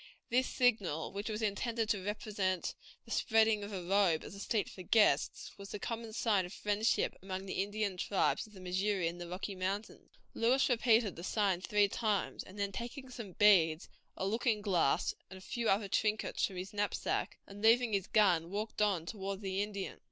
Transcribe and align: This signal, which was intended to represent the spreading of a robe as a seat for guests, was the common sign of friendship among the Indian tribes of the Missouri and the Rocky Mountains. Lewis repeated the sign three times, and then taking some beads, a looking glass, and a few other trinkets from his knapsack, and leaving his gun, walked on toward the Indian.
This 0.31 0.47
signal, 0.47 1.11
which 1.13 1.29
was 1.29 1.43
intended 1.43 1.87
to 1.89 2.03
represent 2.03 2.73
the 3.05 3.11
spreading 3.11 3.63
of 3.63 3.71
a 3.71 3.83
robe 3.83 4.23
as 4.23 4.33
a 4.33 4.39
seat 4.39 4.67
for 4.67 4.81
guests, 4.81 5.55
was 5.59 5.69
the 5.69 5.77
common 5.77 6.11
sign 6.11 6.43
of 6.43 6.51
friendship 6.53 7.15
among 7.21 7.45
the 7.45 7.61
Indian 7.61 7.97
tribes 7.97 8.47
of 8.47 8.53
the 8.53 8.59
Missouri 8.61 9.07
and 9.07 9.21
the 9.21 9.27
Rocky 9.29 9.53
Mountains. 9.53 10.09
Lewis 10.33 10.67
repeated 10.69 11.15
the 11.17 11.23
sign 11.23 11.61
three 11.61 11.87
times, 11.87 12.43
and 12.43 12.57
then 12.57 12.71
taking 12.71 13.11
some 13.11 13.33
beads, 13.33 13.89
a 14.17 14.25
looking 14.25 14.63
glass, 14.63 15.13
and 15.29 15.37
a 15.37 15.45
few 15.45 15.69
other 15.69 15.87
trinkets 15.87 16.47
from 16.47 16.55
his 16.55 16.73
knapsack, 16.73 17.37
and 17.45 17.61
leaving 17.61 17.93
his 17.93 18.07
gun, 18.07 18.49
walked 18.49 18.81
on 18.81 19.05
toward 19.05 19.41
the 19.41 19.61
Indian. 19.61 19.99